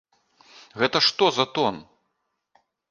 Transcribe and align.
Гэта 0.83 0.97
што 1.09 1.31
за 1.39 1.45
тон! 1.59 1.75